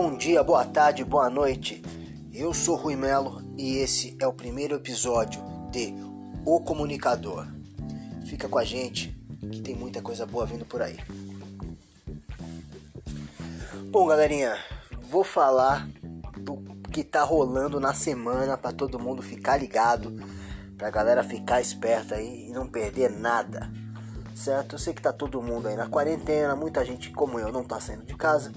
[0.00, 1.82] bom dia, boa tarde, boa noite.
[2.32, 5.42] Eu sou Rui Melo e esse é o primeiro episódio
[5.72, 5.92] de
[6.46, 7.48] O Comunicador.
[8.24, 9.12] Fica com a gente
[9.50, 10.98] que tem muita coisa boa vindo por aí.
[13.90, 14.56] Bom, galerinha,
[15.10, 15.88] vou falar
[16.42, 16.62] do
[16.92, 20.14] que tá rolando na semana para todo mundo ficar ligado,
[20.76, 23.68] pra galera ficar esperta aí e não perder nada.
[24.38, 24.76] Certo?
[24.76, 27.80] Eu sei que tá todo mundo aí na quarentena, muita gente como eu não tá
[27.80, 28.52] saindo de casa,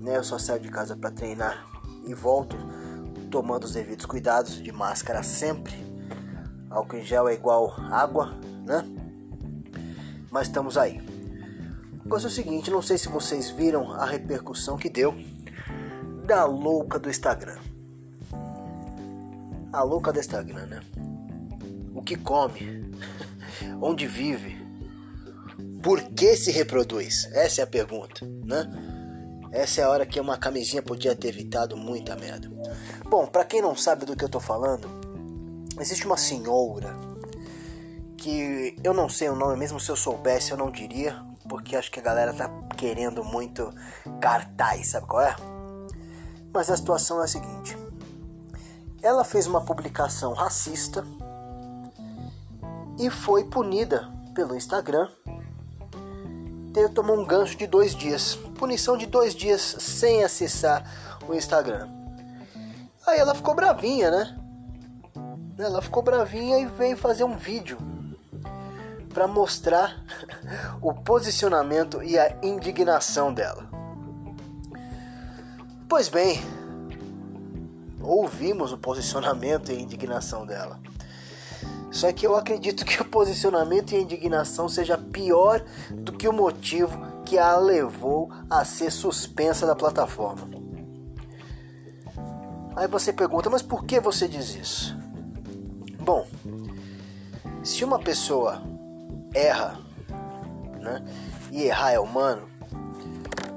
[0.00, 0.16] né?
[0.16, 1.66] Eu só saio de casa para treinar
[2.06, 2.56] e volto
[3.30, 5.74] tomando os devidos cuidados de máscara sempre.
[6.70, 8.32] Álcool em gel é igual água,
[8.64, 8.82] né?
[10.30, 11.02] Mas estamos aí.
[12.08, 15.14] Coisa é o seguinte, não sei se vocês viram a repercussão que deu
[16.24, 17.58] da louca do Instagram.
[19.70, 20.80] A louca do Instagram, né?
[21.94, 22.90] O que come?
[23.82, 24.65] Onde vive?
[25.86, 27.28] Por que se reproduz?
[27.32, 28.68] Essa é a pergunta, né?
[29.52, 32.50] Essa é a hora que uma camisinha podia ter evitado muita merda.
[33.08, 34.88] Bom, para quem não sabe do que eu tô falando,
[35.78, 36.92] existe uma senhora
[38.16, 41.92] que eu não sei o nome, mesmo se eu soubesse eu não diria, porque acho
[41.92, 43.72] que a galera tá querendo muito
[44.20, 45.36] cartaz, sabe qual é?
[46.52, 47.78] Mas a situação é a seguinte:
[49.00, 51.06] ela fez uma publicação racista
[52.98, 55.08] e foi punida pelo Instagram
[56.76, 58.34] ter tomou um gancho de dois dias.
[58.58, 60.84] Punição de dois dias sem acessar
[61.26, 61.88] o Instagram.
[63.06, 64.38] Aí ela ficou bravinha, né?
[65.58, 67.78] Ela ficou bravinha e veio fazer um vídeo
[69.08, 70.04] para mostrar
[70.82, 73.66] o posicionamento e a indignação dela.
[75.88, 76.42] Pois bem,
[78.02, 80.78] ouvimos o posicionamento e a indignação dela.
[81.90, 86.32] Só que eu acredito que o posicionamento e a indignação seja pior do que o
[86.32, 90.46] motivo que a levou a ser suspensa da plataforma.
[92.76, 94.94] Aí você pergunta, mas por que você diz isso?
[95.98, 96.26] Bom,
[97.64, 98.62] se uma pessoa
[99.32, 99.80] erra,
[100.82, 101.02] né,
[101.50, 102.46] e errar é humano,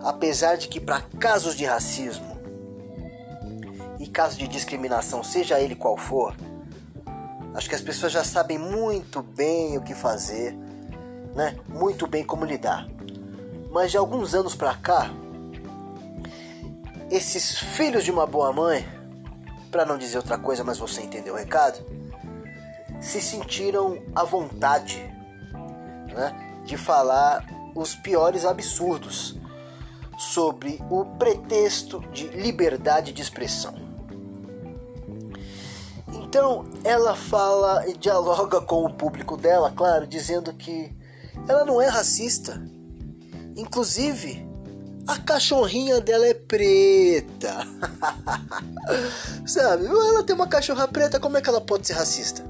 [0.02, 2.40] apesar de que para casos de racismo
[4.00, 6.34] e casos de discriminação, seja ele qual for,
[7.54, 10.56] Acho que as pessoas já sabem muito bem o que fazer,
[11.36, 11.58] né?
[11.68, 12.88] Muito bem como lidar.
[13.72, 15.12] Mas de alguns anos para cá,
[17.12, 18.88] esses filhos de uma boa mãe,
[19.72, 21.80] para não dizer outra coisa, mas você entendeu o recado,
[23.00, 24.98] se sentiram à vontade,
[26.14, 27.46] né, de falar
[27.76, 29.38] os piores absurdos
[30.18, 33.74] sobre o pretexto de liberdade de expressão.
[36.12, 40.94] Então ela fala e dialoga com o público dela, claro, dizendo que
[41.50, 42.62] ela não é racista.
[43.56, 44.48] Inclusive,
[45.08, 47.66] a cachorrinha dela é preta.
[49.48, 49.88] Sabe?
[49.88, 52.46] Ela tem uma cachorra preta, como é que ela pode ser racista?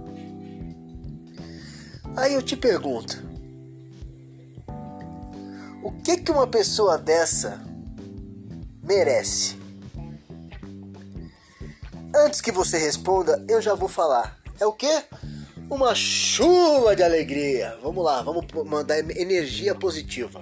[2.18, 3.24] Aí eu te pergunto:
[5.82, 7.62] o que que uma pessoa dessa
[8.84, 9.58] merece?
[12.14, 14.38] Antes que você responda, eu já vou falar.
[14.60, 15.06] É o quê?
[15.70, 17.78] Uma chuva de alegria.
[17.84, 20.42] Vamos lá, vamos mandar energia positiva.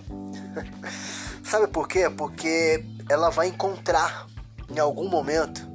[1.44, 2.10] Sabe por quê?
[2.10, 4.26] Porque ela vai encontrar
[4.70, 5.68] em algum momento.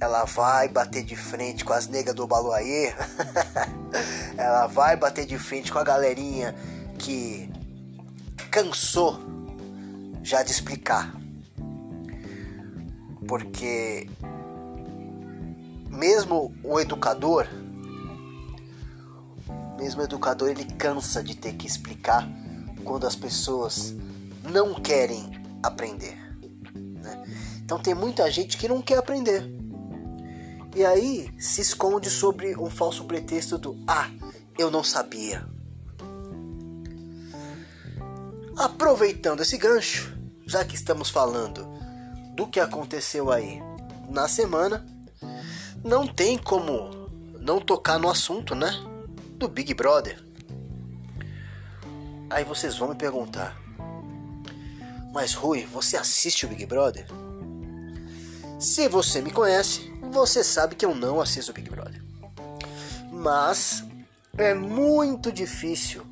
[0.00, 2.94] Ela vai bater de frente com as negas do Baluaê.
[4.38, 6.54] ela vai bater de frente com a galerinha
[6.98, 7.50] que
[8.48, 9.18] cansou
[10.22, 11.14] já de explicar.
[13.26, 14.08] Porque
[15.88, 17.46] mesmo o educador,
[19.80, 22.28] mesmo educador, ele cansa de ter que explicar
[22.84, 23.94] quando as pessoas
[24.44, 25.30] não querem
[25.62, 26.18] aprender.
[26.74, 27.24] Né?
[27.64, 29.42] Então tem muita gente que não quer aprender.
[30.76, 34.10] E aí se esconde sobre um falso pretexto do ah,
[34.58, 35.48] eu não sabia.
[38.58, 40.14] Aproveitando esse gancho,
[40.46, 41.66] já que estamos falando
[42.36, 43.62] do que aconteceu aí
[44.10, 44.84] na semana,
[45.82, 46.90] não tem como
[47.40, 48.89] não tocar no assunto, né?
[49.40, 50.22] Do Big Brother.
[52.28, 53.58] Aí vocês vão me perguntar:
[55.14, 57.06] Mas Rui, você assiste o Big Brother?
[58.58, 62.04] Se você me conhece, você sabe que eu não assisto o Big Brother.
[63.10, 63.82] Mas
[64.36, 66.04] é muito difícil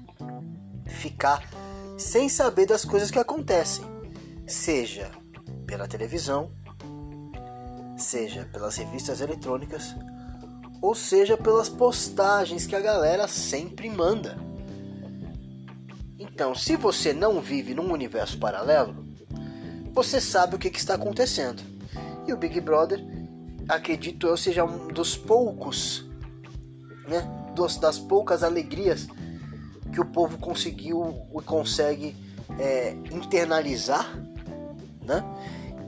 [0.87, 1.47] ficar
[1.99, 3.85] sem saber das coisas que acontecem,
[4.47, 5.11] seja
[5.67, 6.51] pela televisão,
[7.95, 9.95] seja pelas revistas eletrônicas,
[10.81, 14.39] ou seja pelas postagens que a galera sempre manda.
[16.19, 19.07] Então, se você não vive num universo paralelo,
[19.93, 21.63] você sabe o que, que está acontecendo.
[22.27, 23.05] E o Big Brother,
[23.69, 26.05] acredito eu, seja um dos poucos,
[27.09, 27.23] né?
[27.55, 29.09] Dos, das poucas alegrias
[29.93, 32.15] que o povo conseguiu e consegue
[32.59, 34.07] é, internalizar,
[35.05, 35.25] né?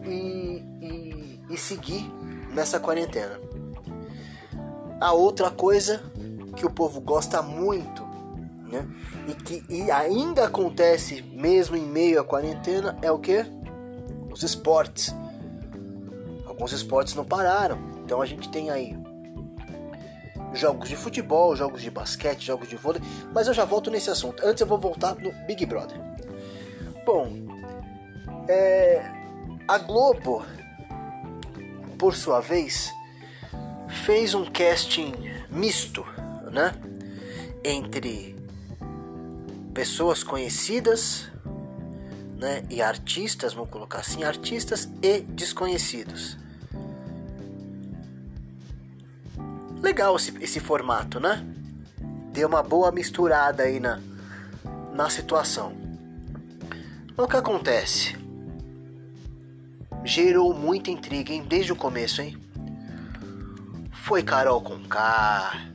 [0.05, 2.11] E, e, e seguir
[2.53, 3.50] nessa quarentena.
[5.01, 6.03] A outra coisa
[6.57, 8.05] que o povo gosta muito,
[8.71, 8.87] né?
[9.27, 13.45] E que e ainda acontece mesmo em meio à quarentena é o que?
[14.31, 15.15] Os esportes.
[16.47, 17.79] Alguns esportes não pararam.
[18.05, 18.97] Então a gente tem aí
[20.53, 23.01] jogos de futebol, jogos de basquete, jogos de vôlei,
[23.33, 24.45] mas eu já volto nesse assunto.
[24.45, 25.97] Antes eu vou voltar no Big Brother.
[27.07, 27.33] Bom,
[28.49, 29.03] é,
[29.67, 30.45] a Globo,
[31.99, 32.91] por sua vez,
[33.91, 35.13] fez um casting
[35.51, 36.05] misto,
[36.51, 36.73] né,
[37.65, 38.37] entre
[39.75, 41.31] pessoas conhecidas,
[42.37, 46.39] né, e artistas, vamos colocar assim, artistas e desconhecidos.
[49.83, 51.45] Legal esse, esse formato, né?
[52.33, 54.01] Deu uma boa misturada aí na,
[54.95, 55.73] na situação.
[57.17, 58.17] O que acontece?
[60.05, 61.45] Gerou muita intriga, hein?
[61.47, 62.39] Desde o começo, hein?
[64.05, 65.73] Foi Carol com K,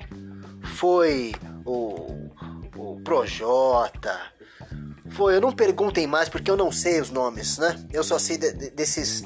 [0.75, 1.33] foi
[1.65, 2.29] o,
[2.75, 4.19] o Projota,
[5.09, 5.35] foi.
[5.35, 7.79] Eu não perguntem mais porque eu não sei os nomes, né?
[7.93, 9.23] Eu só sei de, de, desses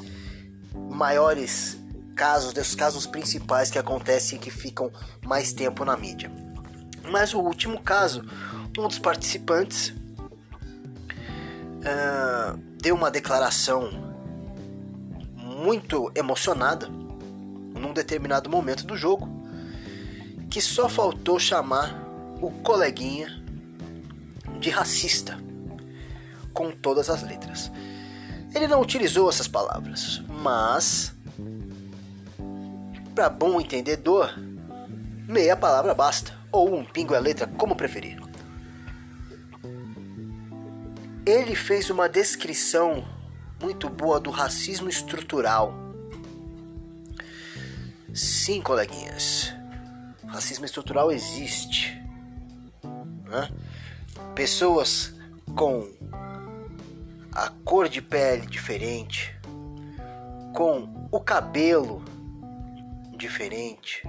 [0.74, 1.78] maiores
[2.16, 4.92] casos, desses casos principais que acontecem e que ficam
[5.26, 6.32] mais tempo na mídia.
[7.10, 8.24] Mas o último caso,
[8.78, 9.90] um dos participantes
[11.80, 13.90] uh, deu uma declaração
[15.36, 16.99] muito emocionada
[17.80, 19.28] num determinado momento do jogo
[20.50, 21.96] que só faltou chamar
[22.42, 23.42] o coleguinha
[24.60, 25.40] de racista
[26.54, 27.72] com todas as letras.
[28.54, 31.14] Ele não utilizou essas palavras, mas
[33.14, 34.34] para bom entendedor,
[35.28, 38.20] meia palavra basta, ou um pingo é letra, como preferir.
[41.26, 43.06] Ele fez uma descrição
[43.62, 45.89] muito boa do racismo estrutural.
[48.20, 49.54] Sim, coleguinhas,
[50.28, 52.04] racismo estrutural existe.
[53.24, 53.50] Né?
[54.36, 55.14] Pessoas
[55.56, 55.90] com
[57.32, 59.34] a cor de pele diferente,
[60.54, 62.04] com o cabelo
[63.16, 64.04] diferente,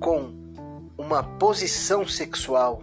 [0.00, 0.32] com
[0.96, 2.82] uma posição sexual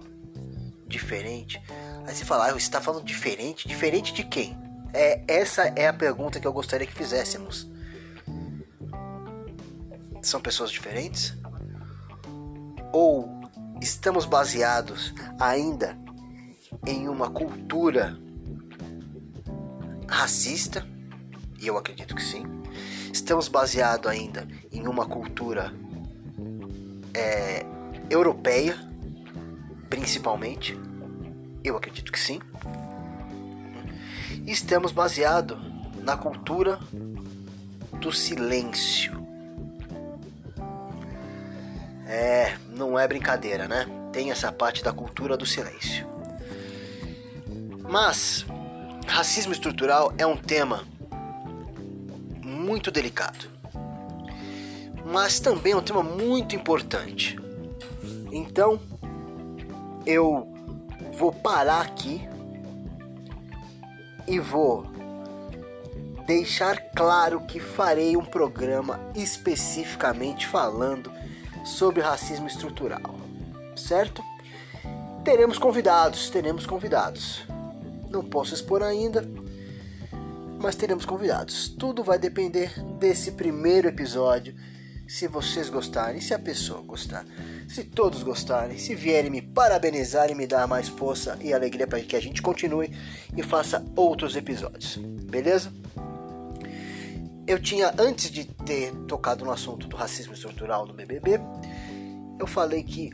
[0.85, 1.59] diferente.
[2.05, 3.67] Aí você fala, ah, você está falando diferente?
[3.67, 4.55] Diferente de quem?
[4.93, 7.67] É, essa é a pergunta que eu gostaria que fizéssemos.
[10.21, 11.35] São pessoas diferentes?
[12.91, 13.29] Ou
[13.81, 15.97] estamos baseados ainda
[16.85, 18.17] em uma cultura
[20.07, 20.85] racista?
[21.59, 22.59] E eu acredito que sim
[23.11, 25.73] Estamos baseados ainda em uma cultura
[27.13, 27.65] é,
[28.09, 28.77] europeia,
[29.89, 30.77] principalmente.
[31.63, 32.39] Eu acredito que sim.
[34.45, 35.57] Estamos baseados
[36.01, 36.79] na cultura
[37.99, 39.18] do silêncio.
[42.11, 43.85] É, não é brincadeira, né?
[44.11, 46.07] Tem essa parte da cultura do silêncio.
[47.87, 48.47] Mas
[49.05, 50.87] racismo estrutural é um tema
[52.43, 53.47] muito delicado,
[55.05, 57.37] mas também é um tema muito importante.
[58.31, 58.81] Então,
[60.03, 60.51] eu
[61.15, 62.27] vou parar aqui
[64.27, 64.87] e vou
[66.25, 71.19] deixar claro que farei um programa especificamente falando
[71.63, 73.15] sobre racismo estrutural,
[73.75, 74.23] certo?
[75.23, 77.45] Teremos convidados, teremos convidados.
[78.09, 79.23] Não posso expor ainda,
[80.59, 81.69] mas teremos convidados.
[81.69, 84.55] Tudo vai depender desse primeiro episódio.
[85.07, 87.25] Se vocês gostarem, se a pessoa gostar,
[87.67, 91.99] se todos gostarem, se vierem me parabenizar e me dar mais força e alegria para
[91.99, 92.95] que a gente continue
[93.35, 94.97] e faça outros episódios.
[94.97, 95.71] Beleza?
[97.49, 101.39] Eu tinha, antes de ter tocado no assunto do racismo estrutural no BBB,
[102.39, 103.09] eu falei que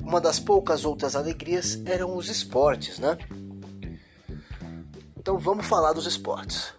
[0.00, 3.16] uma das poucas outras alegrias eram os esportes, né?
[5.16, 6.74] Então vamos falar dos esportes.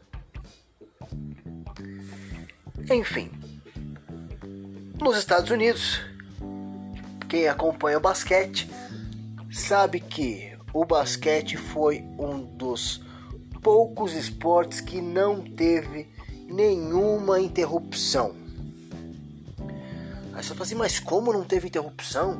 [2.92, 3.32] Enfim,
[5.02, 6.02] nos Estados Unidos,
[7.30, 8.70] quem acompanha o basquete
[9.50, 13.02] sabe que o basquete foi um dos
[13.62, 16.12] poucos esportes que não teve
[16.48, 18.36] nenhuma interrupção.
[20.34, 22.40] Aí você fala assim, mas como não teve interrupção?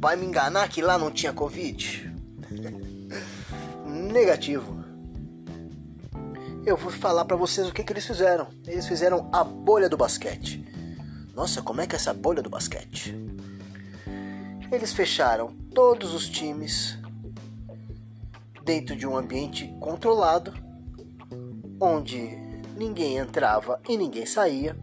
[0.00, 2.12] Vai me enganar que lá não tinha Covid?
[3.86, 4.84] Negativo.
[6.66, 8.48] eu vou falar para vocês o que, que eles fizeram.
[8.66, 10.64] Eles fizeram a bolha do basquete.
[11.34, 13.14] Nossa, como é que é essa bolha do basquete?
[14.70, 16.98] Eles fecharam todos os times
[18.64, 20.54] dentro de um ambiente controlado,
[21.80, 22.36] onde
[22.76, 24.76] ninguém entrava e ninguém saía,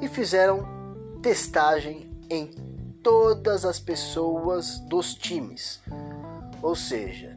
[0.00, 0.66] e fizeram
[1.22, 2.50] testagem em
[3.02, 5.80] todas as pessoas dos times.
[6.62, 7.36] Ou seja,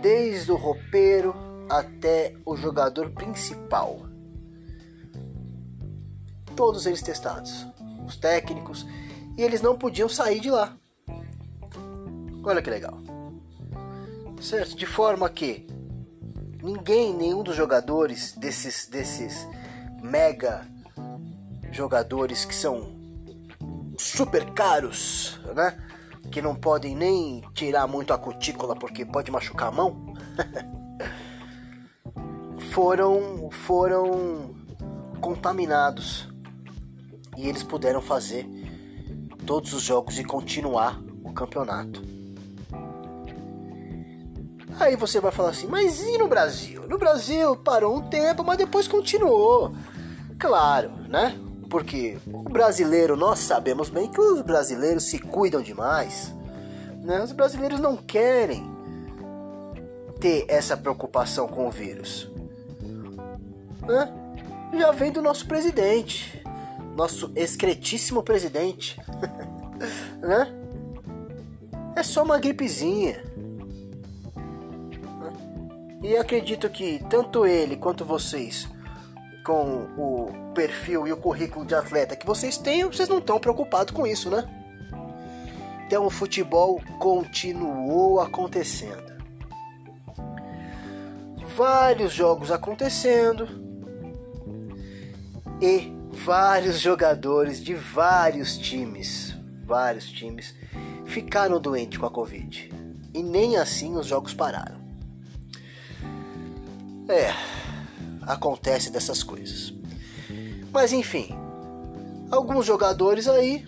[0.00, 1.34] desde o roupeiro
[1.68, 4.00] até o jogador principal.
[6.56, 7.66] Todos eles testados,
[8.06, 8.86] os técnicos,
[9.36, 10.76] e eles não podiam sair de lá.
[12.42, 12.98] Olha que legal.
[14.40, 14.76] Certo?
[14.76, 15.66] De forma que
[16.62, 19.46] ninguém, nenhum dos jogadores desses desses
[20.02, 20.66] mega
[21.72, 22.98] jogadores que são
[23.98, 25.76] super caros, né?
[26.30, 30.14] Que não podem nem tirar muito a cutícula porque pode machucar a mão.
[32.72, 34.54] foram foram
[35.20, 36.28] contaminados
[37.36, 38.46] e eles puderam fazer
[39.46, 42.19] todos os jogos e continuar o campeonato.
[44.78, 46.86] Aí você vai falar assim, mas e no Brasil?
[46.88, 49.74] No Brasil parou um tempo, mas depois continuou.
[50.38, 51.38] Claro, né?
[51.68, 56.34] Porque o brasileiro, nós sabemos bem que os brasileiros se cuidam demais.
[57.02, 57.22] Né?
[57.22, 58.68] Os brasileiros não querem
[60.18, 62.30] ter essa preocupação com o vírus
[63.90, 64.12] né?
[64.72, 66.42] já vem do nosso presidente,
[66.96, 69.00] nosso excretíssimo presidente,
[70.20, 70.56] né?
[71.96, 73.29] É só uma gripezinha.
[76.02, 78.68] E acredito que tanto ele quanto vocês,
[79.44, 83.92] com o perfil e o currículo de atleta que vocês têm, vocês não estão preocupados
[83.92, 84.48] com isso, né?
[85.86, 89.10] Então o futebol continuou acontecendo.
[91.56, 93.60] Vários jogos acontecendo,
[95.60, 100.54] e vários jogadores de vários times, vários times,
[101.04, 102.72] ficaram doentes com a Covid.
[103.12, 104.79] E nem assim os jogos pararam.
[107.10, 107.34] É,
[108.22, 109.72] acontece dessas coisas.
[110.72, 111.28] Mas enfim,
[112.30, 113.66] alguns jogadores aí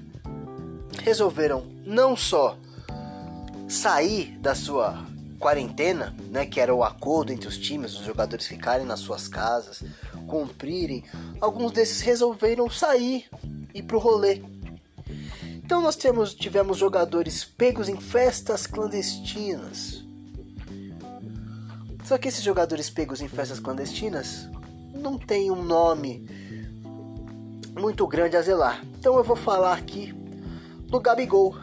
[1.03, 2.57] resolveram não só
[3.69, 5.05] sair da sua
[5.41, 9.83] quarentena, né, que era o acordo entre os times, os jogadores ficarem nas suas casas,
[10.29, 11.03] cumprirem,
[11.41, 13.29] alguns desses resolveram sair
[13.75, 14.41] e pro rolê.
[15.65, 20.02] Então nós temos, tivemos jogadores pegos em festas clandestinas.
[22.05, 24.49] Só que esses jogadores pegos em festas clandestinas
[24.95, 26.27] não tem um nome
[27.79, 28.85] muito grande a zelar.
[28.99, 30.13] Então eu vou falar aqui
[30.87, 31.57] do Gabigol,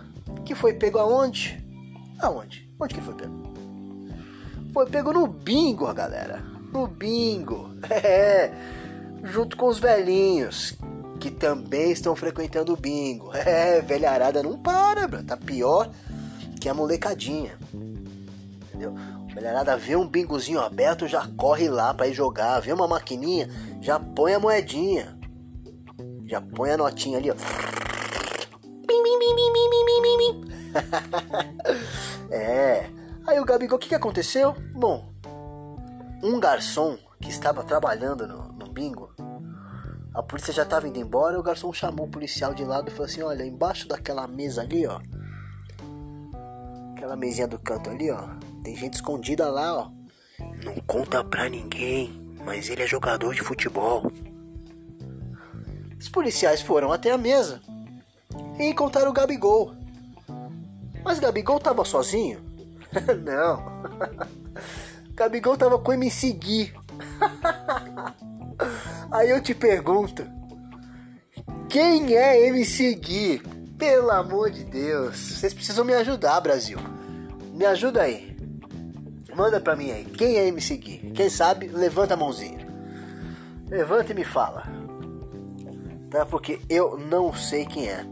[0.46, 1.64] que foi pego aonde?
[2.20, 2.70] Aonde?
[2.80, 3.54] Onde que foi pego?
[4.74, 6.44] Foi pego no bingo, galera.
[6.72, 7.70] No bingo.
[7.90, 8.52] É.
[9.24, 10.78] Junto com os velhinhos.
[11.20, 13.32] Que também estão frequentando o bingo.
[13.36, 15.24] É, velharada não para, bro.
[15.24, 15.90] Tá pior
[16.60, 17.58] que a molecadinha.
[17.74, 18.96] Entendeu?
[19.40, 22.60] Velharada vê um bingozinho aberto, já corre lá para ir jogar.
[22.60, 23.50] Vê uma maquininha,
[23.82, 25.18] já põe a moedinha.
[26.26, 27.36] Já põe a notinha ali, ó.
[32.30, 32.88] É.
[33.26, 34.56] Aí o Gabigol, o que, que aconteceu?
[34.74, 35.12] Bom,
[36.22, 39.12] um garçom que estava trabalhando no, no bingo,
[40.14, 43.06] a polícia já estava indo embora, o garçom chamou o policial de lado e falou
[43.06, 45.00] assim, olha, embaixo daquela mesa ali, ó,
[46.96, 48.30] aquela mesinha do canto ali, ó,
[48.64, 49.92] tem gente escondida lá, ó.
[50.64, 54.12] Não conta pra ninguém, mas ele é jogador de futebol.
[56.00, 57.62] Os policiais foram até a mesa
[58.58, 59.74] e encontraram o Gabigol.
[61.04, 62.40] Mas Gabigol tava sozinho?
[63.24, 63.64] não.
[65.14, 66.74] Gabigol tava com MC Gui.
[69.12, 70.26] Aí eu te pergunto:
[71.70, 73.42] quem é MC Gui?
[73.78, 76.78] Pelo amor de Deus, vocês precisam me ajudar, Brasil.
[77.54, 78.29] Me ajuda aí.
[79.40, 80.04] Manda pra mim aí.
[80.04, 80.98] Quem é MC Gui?
[81.16, 82.68] Quem sabe, levanta a mãozinha.
[83.70, 84.66] Levanta e me fala.
[86.12, 86.26] Tá?
[86.26, 88.04] Porque eu não sei quem é.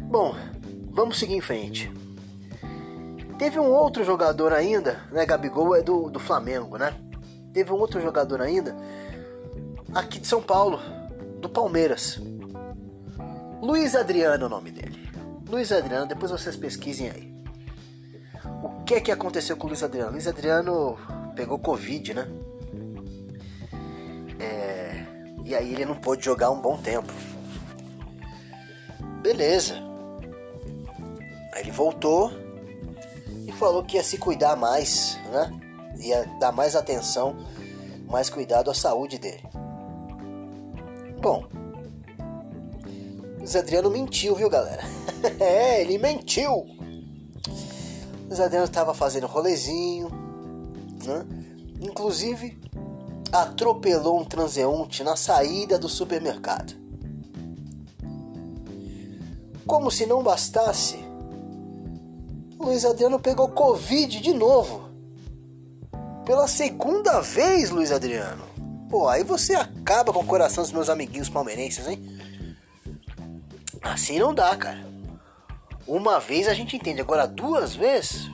[0.00, 0.34] Bom,
[0.90, 1.92] vamos seguir em frente.
[3.38, 5.26] Teve um outro jogador ainda, né?
[5.26, 6.94] Gabigol é do, do Flamengo, né?
[7.52, 8.74] Teve um outro jogador ainda
[9.94, 10.80] aqui de São Paulo,
[11.42, 12.18] do Palmeiras.
[13.60, 15.06] Luiz Adriano é o nome dele.
[15.46, 17.33] Luiz Adriano, depois vocês pesquisem aí.
[18.62, 20.12] O que é que aconteceu com o Luiz Adriano?
[20.12, 20.98] Luiz Adriano
[21.34, 22.28] pegou Covid, né?
[24.38, 25.04] É...
[25.44, 27.12] E aí ele não pôde jogar um bom tempo.
[29.22, 29.74] Beleza.
[31.52, 32.44] Aí ele voltou
[33.54, 35.50] falou que ia se cuidar mais, né?
[35.98, 37.36] ia dar mais atenção,
[38.06, 39.42] mais cuidado à saúde dele.
[41.20, 41.44] Bom,
[43.38, 44.82] Luiz Adriano mentiu, viu, galera?
[45.40, 46.66] é, ele mentiu.
[48.26, 50.08] Luiz Adriano estava fazendo rolezinho,
[51.04, 51.26] né?
[51.80, 52.58] Inclusive,
[53.30, 56.74] atropelou um transeunte na saída do supermercado.
[59.66, 60.98] Como se não bastasse,
[62.58, 64.88] Luiz Adriano pegou Covid de novo.
[66.24, 68.44] Pela segunda vez, Luiz Adriano.
[68.88, 72.00] Pô, aí você acaba com o coração dos meus amiguinhos palmeirenses, hein?
[73.82, 74.93] Assim não dá, cara.
[75.86, 78.30] Uma vez a gente entende, agora duas vezes?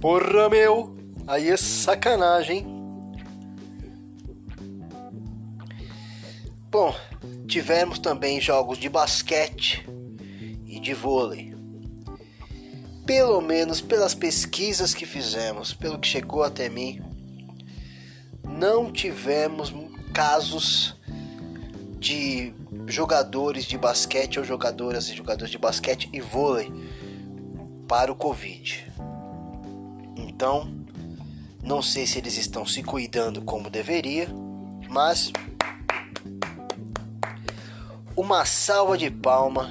[0.00, 0.96] Porra, meu!
[1.26, 2.66] Aí é sacanagem?
[6.70, 6.94] Bom,
[7.48, 9.84] tivemos também jogos de basquete
[10.64, 11.52] e de vôlei.
[13.04, 17.02] Pelo menos pelas pesquisas que fizemos, pelo que chegou até mim,
[18.44, 19.74] não tivemos
[20.14, 20.96] casos
[21.98, 22.54] de
[22.86, 26.72] jogadores de basquete ou jogadoras e jogadores de basquete e vôlei
[27.88, 28.86] para o Covid.
[30.16, 30.72] Então,
[31.62, 34.28] não sei se eles estão se cuidando como deveria,
[34.88, 35.32] mas
[38.16, 39.70] uma salva de palma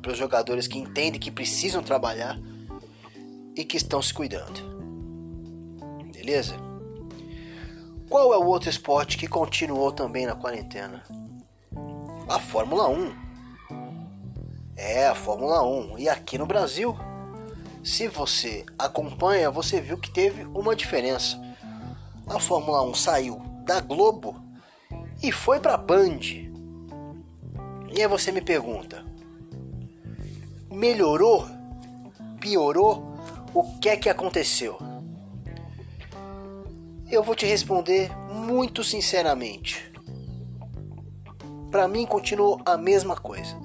[0.00, 2.38] para os jogadores que entendem que precisam trabalhar
[3.54, 4.60] e que estão se cuidando.
[6.12, 6.56] Beleza?
[8.08, 11.02] Qual é o outro esporte que continuou também na quarentena?
[12.28, 13.14] A Fórmula 1.
[14.76, 15.98] É, a Fórmula 1.
[15.98, 16.94] E aqui no Brasil,
[17.82, 21.40] se você acompanha, você viu que teve uma diferença.
[22.26, 24.36] A Fórmula 1 saiu da Globo
[25.22, 26.20] e foi para Band.
[27.90, 29.02] E aí você me pergunta:
[30.70, 31.48] melhorou?
[32.38, 33.14] Piorou?
[33.54, 34.78] O que é que aconteceu?
[37.10, 39.90] Eu vou te responder muito sinceramente.
[41.70, 43.56] Para mim continuou a mesma coisa.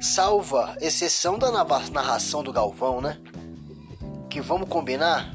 [0.00, 3.18] Salva exceção da narração do Galvão, né?
[4.28, 5.34] Que vamos combinar?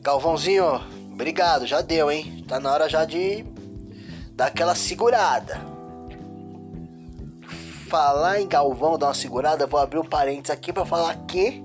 [0.00, 0.64] Galvãozinho,
[1.12, 2.44] obrigado, já deu, hein?
[2.46, 3.44] Tá na hora já de
[4.34, 5.78] dar aquela segurada
[7.88, 11.62] falar em Galvão, dar uma segurada, vou abrir um parênteses aqui para falar que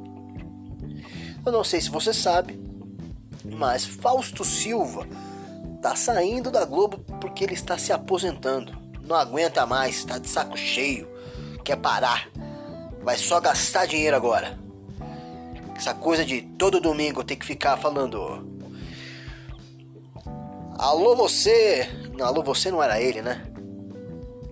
[1.46, 2.58] eu não sei se você sabe,
[3.44, 5.06] mas Fausto Silva
[5.82, 8.82] tá saindo da Globo porque ele está se aposentando.
[9.04, 11.08] Não aguenta mais, está de saco cheio,
[11.64, 12.30] quer parar.
[13.04, 14.58] Vai só gastar dinheiro agora.
[15.76, 18.54] Essa coisa de todo domingo ter que ficar falando
[20.78, 21.88] Alô você,
[22.18, 23.46] não, alô você não era ele, né?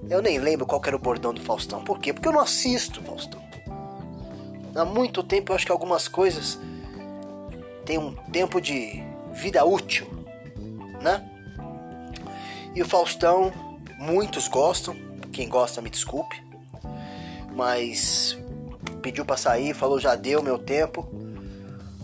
[0.10, 1.84] Eu nem lembro qual era o bordão do Faustão.
[1.84, 2.14] Por quê?
[2.14, 3.42] Porque eu não assisto Faustão.
[4.76, 6.60] Há muito tempo eu acho que algumas coisas
[7.86, 10.08] têm um tempo de vida útil,
[11.02, 11.28] né?
[12.76, 13.52] E o Faustão,
[14.02, 14.96] muitos gostam.
[15.32, 16.44] Quem gosta, me desculpe.
[17.56, 18.38] Mas
[19.02, 21.08] pediu para sair, falou já deu meu tempo.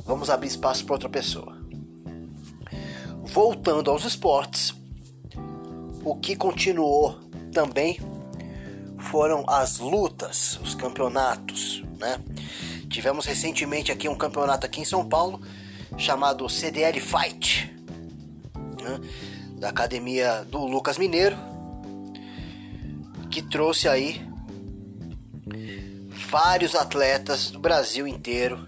[0.05, 1.57] Vamos abrir espaço para outra pessoa.
[3.23, 4.73] Voltando aos esportes,
[6.03, 7.19] o que continuou
[7.51, 7.99] também
[8.97, 12.21] foram as lutas, os campeonatos, né?
[12.89, 15.41] Tivemos recentemente aqui um campeonato aqui em São Paulo
[15.97, 17.75] chamado CDL Fight,
[18.81, 18.99] né?
[19.59, 21.37] da academia do Lucas Mineiro,
[23.37, 24.27] que trouxe aí
[26.09, 28.67] vários atletas do Brasil inteiro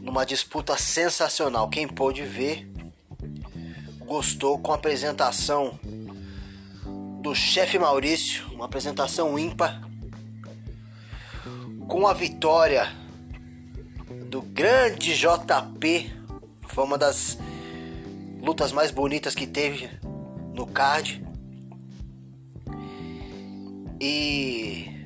[0.00, 1.68] numa disputa sensacional.
[1.68, 2.66] Quem pôde ver
[3.98, 5.78] gostou com a apresentação
[7.20, 9.82] do chefe Maurício, uma apresentação ímpar,
[11.86, 12.90] com a vitória
[14.30, 16.10] do grande JP,
[16.68, 17.36] foi uma das
[18.40, 19.90] lutas mais bonitas que teve
[20.54, 21.28] no card.
[24.00, 25.00] E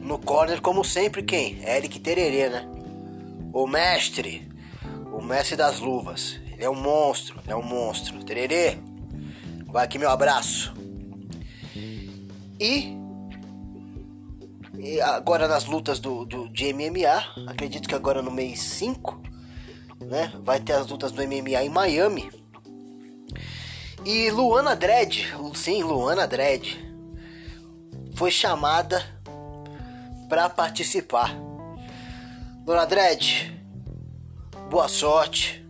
[0.00, 1.62] no corner, como sempre, quem?
[1.62, 2.68] Eric Tererê, né?
[3.52, 4.48] O mestre,
[5.12, 6.40] o mestre das luvas.
[6.52, 8.22] Ele é um monstro, ele é um monstro.
[8.24, 8.78] Tererê,
[9.66, 10.74] vai aqui meu abraço.
[12.58, 12.96] E,
[14.78, 19.22] e agora nas lutas do, do, de MMA, acredito que agora no mês 5,
[20.00, 20.32] né?
[20.42, 22.30] Vai ter as lutas do MMA em Miami.
[24.04, 26.85] E Luana Dredd, sim, Luana Dredd,
[28.16, 29.04] foi chamada
[30.28, 31.36] para participar.
[32.66, 33.52] Luana Dredd,
[34.70, 35.64] boa sorte.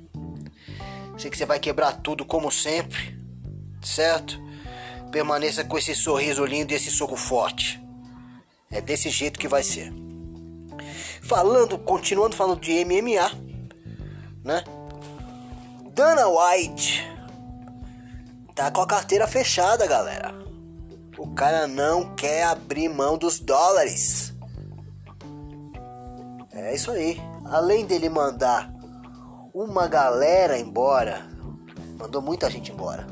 [1.19, 3.19] Sei que você vai quebrar tudo como sempre,
[3.83, 4.47] certo?
[5.11, 7.83] permaneça com esse sorriso lindo e esse soco forte.
[8.71, 9.91] É desse jeito que vai ser.
[11.23, 13.31] Falando, continuando falando de MMA,
[14.45, 14.63] né?
[15.95, 17.03] Dana White
[18.55, 20.46] tá com a carteira fechada, galera.
[21.19, 24.35] O cara não quer abrir mão dos dólares.
[26.53, 27.21] É isso aí.
[27.45, 28.71] Além dele mandar
[29.55, 31.27] uma galera embora,
[31.99, 33.07] mandou muita gente embora.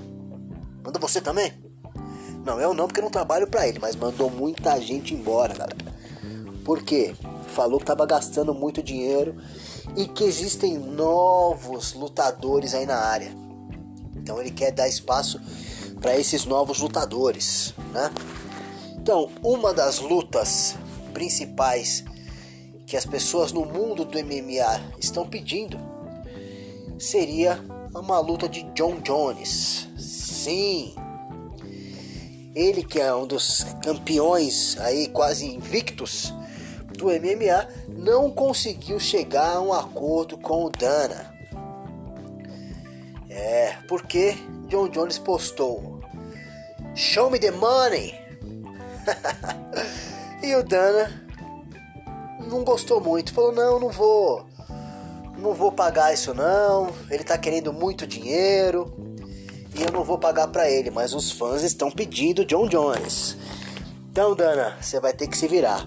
[0.85, 1.53] Mandou você também?
[2.45, 5.95] Não, eu não, porque eu não trabalho para ele, mas mandou muita gente embora, galera.
[6.62, 7.17] Por quê?
[7.49, 9.37] Falou que tava gastando muito dinheiro
[9.97, 13.33] e que existem novos lutadores aí na área.
[14.17, 15.40] Então ele quer dar espaço
[16.05, 18.12] para esses novos lutadores, né?
[18.95, 20.77] Então, uma das lutas
[21.14, 22.05] principais
[22.87, 25.79] que as pessoas no mundo do MMA estão pedindo
[26.99, 27.59] seria
[27.95, 29.88] uma luta de John Jones.
[29.97, 30.95] Sim.
[32.55, 36.35] Ele que é um dos campeões aí quase invictos
[36.99, 41.35] do MMA não conseguiu chegar a um acordo com o Dana.
[43.31, 44.37] É, porque
[44.69, 45.93] John Jones postou
[46.94, 48.14] Show me the money.
[50.42, 51.26] e o Dana
[52.48, 54.46] não gostou muito, falou: "Não, não vou.
[55.37, 56.92] Não vou pagar isso não.
[57.11, 58.94] Ele tá querendo muito dinheiro
[59.74, 63.37] e eu não vou pagar para ele, mas os fãs estão pedindo John Jones.
[64.11, 65.87] Então, Dana, você vai ter que se virar.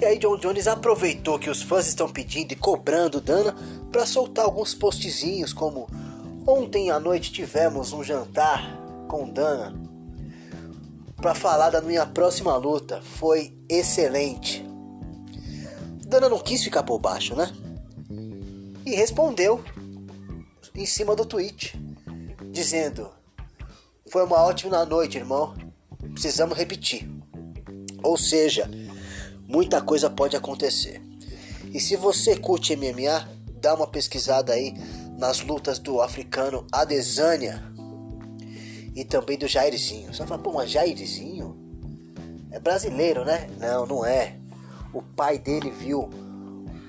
[0.00, 3.54] E aí John Jones aproveitou que os fãs estão pedindo e cobrando Dana
[3.92, 5.86] para soltar alguns postzinhos como
[6.46, 9.74] ontem à noite tivemos um jantar com Dana
[11.16, 13.02] para falar da minha próxima luta.
[13.02, 14.64] Foi excelente.
[16.06, 17.50] Dana não quis ficar por baixo, né?
[18.86, 19.64] E respondeu
[20.74, 21.76] em cima do tweet,
[22.52, 23.10] dizendo:
[24.10, 25.54] Foi uma ótima noite, irmão.
[26.12, 27.10] Precisamos repetir.
[28.02, 28.70] Ou seja,
[29.46, 31.02] muita coisa pode acontecer.
[31.74, 33.28] E se você curte MMA,
[33.60, 34.72] dá uma pesquisada aí
[35.18, 37.68] nas lutas do africano Adesanya
[38.98, 40.12] e também do Jairzinho.
[40.12, 41.56] Vai falar, pô, mas Jairzinho
[42.50, 43.48] é brasileiro, né?
[43.56, 44.36] Não, não é.
[44.92, 46.10] O pai dele viu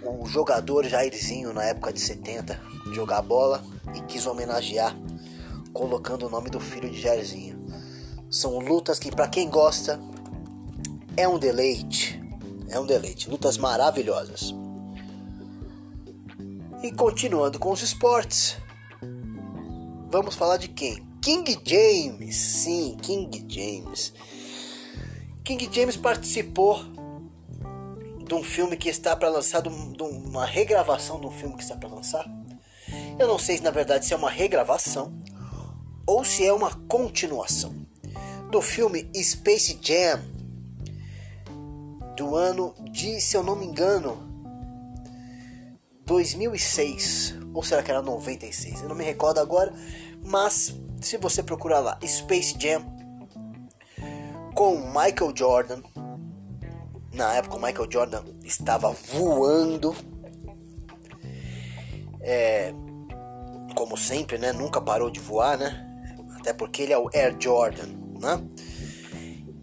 [0.04, 2.60] o jogador Jairzinho na época de 70
[2.91, 3.63] jogar bola
[3.95, 4.98] e quis homenagear
[5.72, 7.63] colocando o nome do filho de Jairzinho.
[8.28, 10.00] São lutas que para quem gosta
[11.15, 12.19] é um deleite.
[12.69, 14.52] É um deleite, lutas maravilhosas.
[16.82, 18.58] E continuando com os esportes,
[20.10, 21.08] vamos falar de quem?
[21.21, 24.13] King James, sim, King James.
[25.43, 26.79] King James participou
[28.25, 31.75] de um filme que está para lançar, de uma regravação de um filme que está
[31.75, 32.25] para lançar.
[33.17, 35.13] Eu não sei se na verdade se é uma regravação
[36.05, 37.75] ou se é uma continuação
[38.49, 40.23] do filme Space Jam
[42.15, 44.27] do ano de, se eu não me engano,
[46.05, 48.82] 2006 ou será que era 96?
[48.82, 49.73] Eu não me recordo agora,
[50.23, 52.83] mas se você procurar lá Space Jam
[54.53, 55.81] com Michael Jordan
[57.13, 59.95] na época o Michael Jordan estava voando.
[62.21, 62.73] É,
[63.75, 64.53] como sempre, né?
[64.53, 65.85] Nunca parou de voar, né?
[66.38, 67.88] Até porque ele é o Air Jordan,
[68.21, 68.41] né?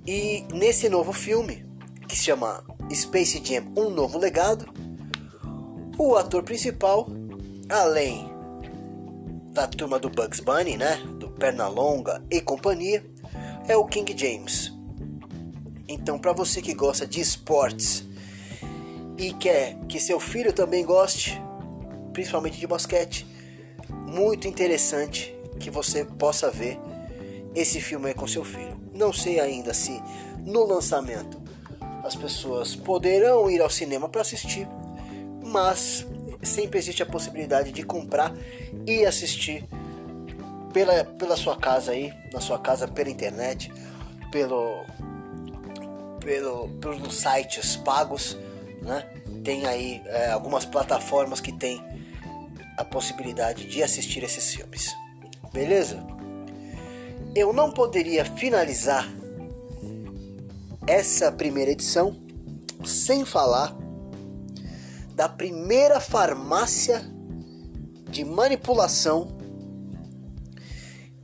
[0.07, 1.65] E nesse novo filme,
[2.09, 4.67] que se chama Space Jam Um Novo Legado,
[5.99, 7.09] o ator principal,
[7.69, 8.31] além
[9.53, 10.99] da turma do Bugs Bunny, né?
[11.39, 13.05] Pernalonga e companhia,
[13.69, 14.73] é o King James.
[15.89, 18.05] Então, para você que gosta de esportes
[19.17, 21.41] e quer que seu filho também goste,
[22.13, 23.27] principalmente de basquete,
[23.89, 26.79] muito interessante que você possa ver
[27.55, 28.79] esse filme com seu filho.
[28.93, 30.03] Não sei ainda se
[30.45, 31.41] no lançamento
[32.05, 34.69] as pessoas poderão ir ao cinema para assistir,
[35.45, 36.07] mas
[36.43, 38.35] sempre existe a possibilidade de comprar
[38.87, 39.67] e assistir
[40.77, 43.73] pela, pela sua casa aí, na sua casa pela internet,
[44.31, 44.85] pelo
[46.21, 48.37] pelo, pelos sites pagos,
[48.83, 49.09] né?
[49.43, 51.83] Tem aí é, algumas plataformas que tem
[52.77, 54.95] a possibilidade de assistir esses filmes.
[55.51, 56.07] Beleza?
[57.35, 59.09] Eu não poderia finalizar
[60.87, 62.21] essa primeira edição
[62.85, 63.75] sem falar
[65.15, 67.03] da primeira farmácia
[68.11, 69.36] de manipulação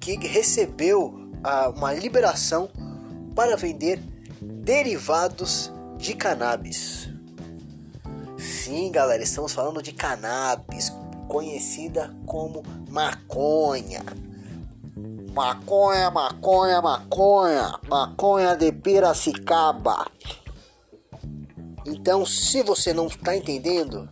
[0.02, 1.14] que recebeu
[1.76, 2.68] uma liberação
[3.36, 4.02] para vender
[4.40, 7.08] derivados de cannabis.
[8.36, 10.92] Sim, galera, estamos falando de cannabis,
[11.28, 14.02] conhecida como maconha.
[15.32, 20.10] Maconha, maconha, maconha, maconha de Piracicaba.
[21.86, 24.08] Então, se você não está entendendo,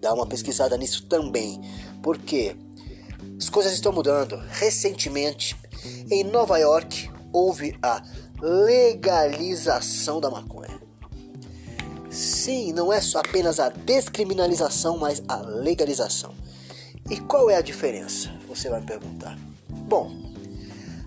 [0.00, 1.60] dá uma pesquisada nisso também.
[2.02, 2.56] Porque
[3.38, 4.36] as coisas estão mudando.
[4.50, 5.56] Recentemente,
[6.10, 8.02] em Nova York, houve a
[8.40, 10.80] legalização da maconha.
[12.10, 16.34] Sim, não é só apenas a descriminalização, mas a legalização.
[17.10, 18.30] E qual é a diferença?
[18.48, 19.36] Você vai me perguntar.
[19.68, 20.10] Bom,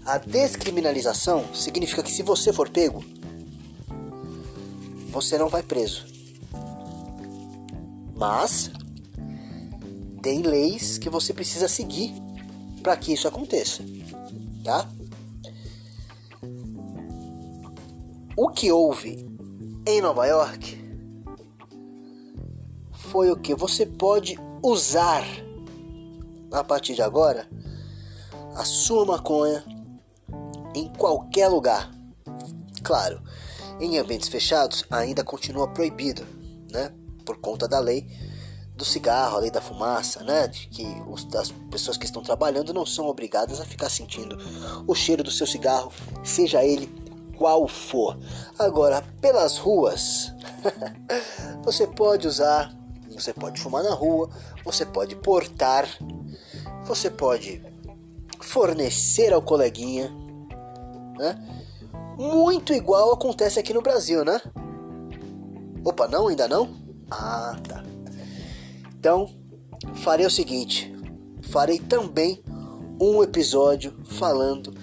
[0.05, 3.03] a descriminalização significa que se você for pego,
[5.09, 6.05] você não vai preso.
[8.15, 8.69] Mas
[10.27, 12.13] tem leis que você precisa seguir
[12.83, 13.81] para que isso aconteça,
[14.61, 14.85] tá?
[18.35, 19.25] O que houve
[19.87, 20.83] em Nova York
[22.91, 25.23] foi o que você pode usar
[26.51, 27.47] a partir de agora
[28.53, 29.63] a sua maconha
[30.75, 31.89] em qualquer lugar.
[32.83, 33.21] Claro,
[33.79, 36.27] em ambientes fechados ainda continua proibido,
[36.69, 36.93] né?
[37.25, 38.05] Por conta da lei
[38.77, 40.47] do cigarro, a lei da fumaça, né?
[40.47, 44.37] De que os, as pessoas que estão trabalhando não são obrigadas a ficar sentindo
[44.85, 45.91] o cheiro do seu cigarro,
[46.23, 46.87] seja ele
[47.35, 48.17] qual for.
[48.57, 50.31] Agora, pelas ruas,
[51.65, 52.71] você pode usar,
[53.11, 54.29] você pode fumar na rua,
[54.63, 55.87] você pode portar,
[56.85, 57.61] você pode
[58.39, 60.13] fornecer ao coleguinha,
[61.17, 61.35] né?
[62.15, 64.39] Muito igual acontece aqui no Brasil, né?
[65.83, 66.27] Opa, não?
[66.27, 66.75] Ainda não?
[67.09, 67.86] Ah, tá.
[68.99, 69.29] Então,
[69.95, 70.93] farei o seguinte:
[71.49, 72.43] farei também
[72.99, 74.73] um episódio falando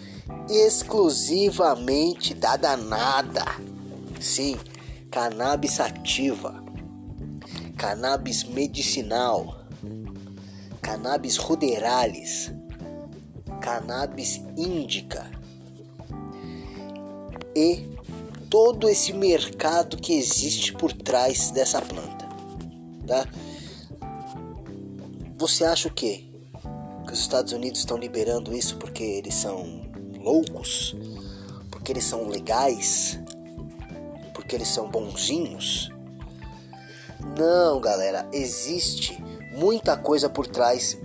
[0.49, 3.45] exclusivamente da danada.
[4.21, 4.57] Sim,
[5.11, 6.63] cannabis sativa,
[7.77, 9.67] cannabis medicinal,
[10.81, 12.53] cannabis ruderalis,
[13.61, 15.31] cannabis índica.
[17.57, 17.89] E
[18.49, 22.29] todo esse mercado que existe por trás dessa planta,
[23.07, 23.27] tá?
[25.37, 26.25] Você acha o quê?
[27.07, 30.95] Que os Estados Unidos estão liberando isso porque eles são loucos?
[31.73, 33.19] Porque eles são legais?
[34.33, 35.91] Porque eles são bonzinhos?
[37.37, 39.19] Não, galera, existe
[39.57, 40.97] muita coisa por trás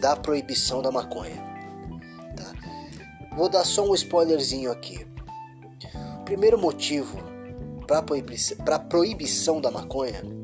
[0.00, 1.36] da proibição da maconha.
[2.36, 2.52] Tá?
[3.36, 5.06] Vou dar só um spoilerzinho aqui.
[6.20, 7.18] O primeiro motivo
[7.86, 8.56] para proibição,
[8.88, 10.43] proibição da maconha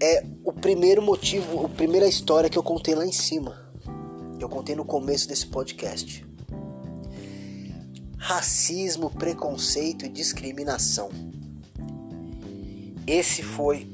[0.00, 3.70] é o primeiro motivo, a primeira história que eu contei lá em cima.
[4.40, 6.26] Eu contei no começo desse podcast.
[8.16, 11.10] Racismo, preconceito e discriminação.
[13.06, 13.90] Esse foi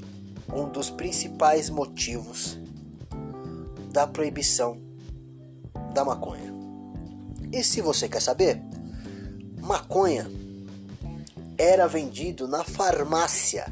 [0.54, 2.56] um dos principais motivos
[3.90, 4.80] da proibição
[5.92, 6.54] da maconha.
[7.52, 8.62] E se você quer saber,
[9.60, 10.30] maconha
[11.58, 13.64] era vendido na farmácia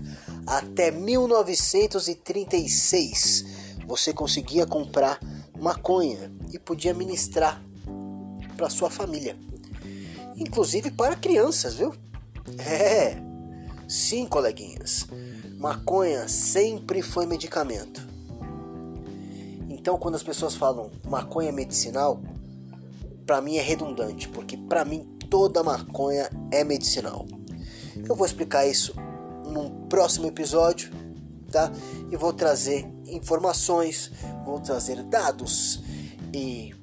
[0.46, 3.44] até 1936.
[3.86, 5.18] Você conseguia comprar
[5.58, 7.62] maconha e podia ministrar
[8.56, 9.36] para sua família,
[10.36, 11.94] inclusive para crianças, viu?
[12.58, 13.16] É,
[13.88, 15.06] sim, coleguinhas.
[15.58, 18.06] Maconha sempre foi medicamento.
[19.68, 22.22] Então, quando as pessoas falam maconha medicinal,
[23.26, 27.26] para mim é redundante, porque para mim toda maconha é medicinal.
[28.08, 28.94] Eu vou explicar isso
[29.44, 30.90] num próximo episódio,
[31.50, 31.70] tá?
[32.10, 34.10] E vou trazer informações,
[34.44, 35.82] vou trazer dados
[36.32, 36.74] e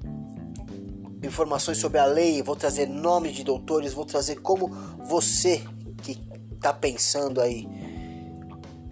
[1.24, 4.70] informações sobre a lei, vou trazer nomes de doutores, vou trazer como
[5.06, 5.64] você
[6.02, 6.20] que
[6.54, 7.68] está pensando aí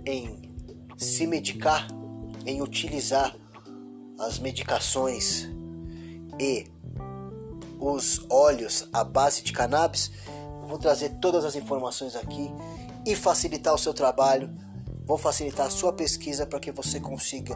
[0.06, 0.42] em
[0.98, 1.88] se medicar,
[2.46, 3.36] em utilizar
[4.20, 5.48] as medicações
[6.40, 6.68] e
[7.80, 10.12] os óleos à base de cannabis,
[10.68, 12.52] vou trazer todas as informações aqui
[13.10, 14.56] e facilitar o seu trabalho,
[15.04, 17.56] vou facilitar a sua pesquisa para que você consiga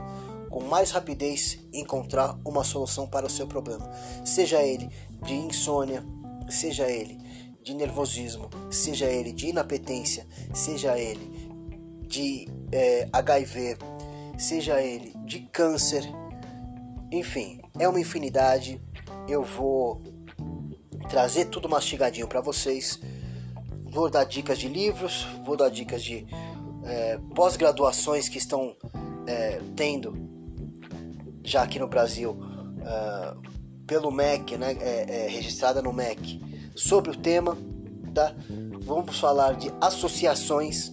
[0.50, 3.88] com mais rapidez encontrar uma solução para o seu problema,
[4.26, 4.90] seja ele
[5.22, 6.04] de insônia,
[6.50, 7.20] seja ele
[7.62, 11.52] de nervosismo, seja ele de inapetência, seja ele
[12.08, 13.78] de é, HIV,
[14.40, 16.04] seja ele de câncer,
[17.12, 18.82] enfim, é uma infinidade.
[19.28, 20.02] Eu vou
[21.10, 23.00] trazer tudo mastigadinho para vocês.
[23.94, 26.26] Vou dar dicas de livros, vou dar dicas de
[26.84, 28.76] é, pós-graduações que estão
[29.28, 30.18] é, tendo
[31.44, 32.36] já aqui no Brasil
[32.82, 33.36] é,
[33.86, 36.42] pelo MEC, né, é, é, registrada no MEC,
[36.76, 37.56] sobre o tema.
[38.16, 38.36] Tá?
[38.82, 40.92] Vamos falar de associações,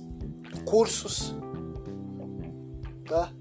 [0.67, 1.35] cursos,
[3.07, 3.33] tá?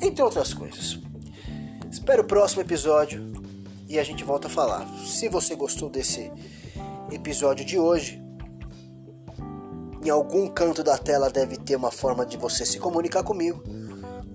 [0.00, 0.98] entre outras coisas.
[1.90, 3.30] Espero o próximo episódio
[3.86, 4.86] e a gente volta a falar.
[5.04, 6.30] Se você gostou desse
[7.10, 8.22] episódio de hoje,
[10.04, 13.62] em algum canto da tela deve ter uma forma de você se comunicar comigo.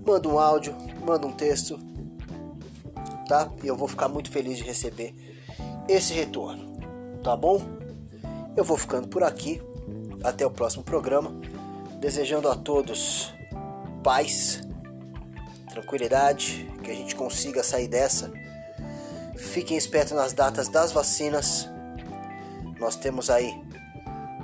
[0.06, 1.78] manda um áudio, manda um texto,
[3.28, 3.50] tá?
[3.62, 5.14] E eu vou ficar muito feliz de receber
[5.88, 6.78] esse retorno,
[7.22, 7.60] tá bom?
[8.56, 9.60] Eu vou ficando por aqui.
[10.24, 11.30] Até o próximo programa.
[12.00, 13.32] Desejando a todos
[14.02, 14.60] paz,
[15.68, 18.32] tranquilidade, que a gente consiga sair dessa.
[19.36, 21.68] Fiquem espertos nas datas das vacinas.
[22.78, 23.58] Nós temos aí,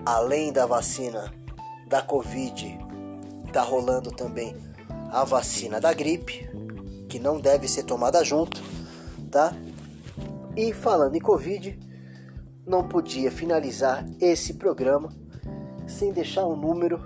[0.04, 1.32] além da vacina
[1.86, 2.78] da Covid,
[3.52, 4.56] tá rolando também
[5.10, 6.48] a vacina da gripe,
[7.08, 8.62] que não deve ser tomada junto,
[9.30, 9.52] tá?
[10.56, 11.78] E falando em Covid,
[12.66, 15.10] não podia finalizar esse programa
[15.86, 17.00] sem deixar o um número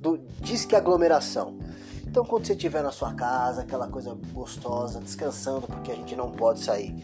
[0.00, 1.58] do Disque Aglomeração.
[2.06, 6.30] Então, quando você estiver na sua casa, aquela coisa gostosa, descansando, porque a gente não
[6.30, 6.94] pode sair,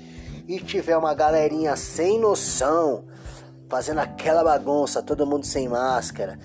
[0.47, 3.05] e tiver uma galerinha sem noção,
[3.71, 6.37] fazendo aquela bagunça, todo mundo sem máscara,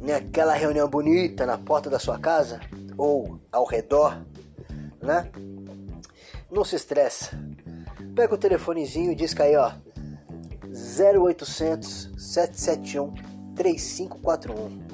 [0.00, 2.58] naquela reunião bonita na porta da sua casa
[2.96, 4.24] ou ao redor,
[5.02, 5.30] né?
[6.50, 7.38] Não se estressa.
[8.14, 9.70] Pega o telefonezinho e diz aí, ó,
[10.72, 13.12] 0800 771
[13.54, 14.86] 3541.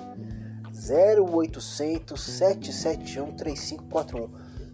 [0.72, 4.29] 0800 771 3541.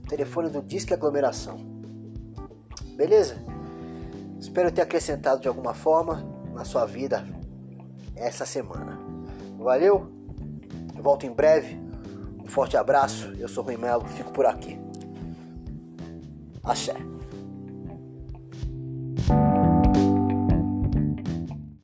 [0.08, 1.58] Telefone do Disque Aglomeração.
[2.96, 3.36] Beleza?
[4.40, 7.24] Espero ter acrescentado de alguma forma na sua vida
[8.16, 8.98] essa semana.
[9.56, 10.10] Valeu?
[10.94, 11.78] Eu volto em breve.
[12.42, 13.32] Um forte abraço.
[13.38, 14.76] Eu sou Rui Melo, fico por aqui.
[16.64, 16.96] Axé.